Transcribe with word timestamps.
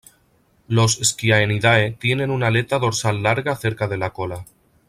Los 0.67 0.93
Sciaenidae 0.95 1.91
tienen 1.91 2.31
una 2.31 2.47
aleta 2.47 2.79
dorsal 2.79 3.21
larga 3.21 3.55
cerca 3.55 3.87
de 3.87 3.97
la 3.97 4.09
cola 4.09 4.45